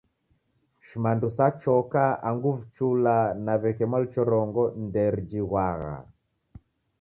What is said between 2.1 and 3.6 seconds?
angu vichula na